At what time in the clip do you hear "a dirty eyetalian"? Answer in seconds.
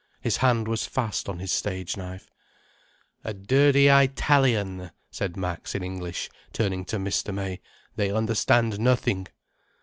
3.23-4.89